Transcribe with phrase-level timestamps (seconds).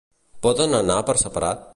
[0.45, 1.69] Poden anar per separat?